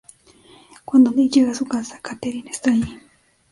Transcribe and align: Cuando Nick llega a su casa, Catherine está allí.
Cuando 0.83 1.11
Nick 1.11 1.31
llega 1.31 1.51
a 1.51 1.53
su 1.53 1.67
casa, 1.67 1.99
Catherine 2.01 2.49
está 2.49 2.71
allí. 2.71 2.99